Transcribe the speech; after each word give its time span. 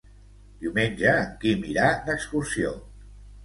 Diumenge 0.63 1.11
en 1.27 1.31
Quim 1.45 1.69
irà 1.75 1.87
d'excursió. 2.11 2.77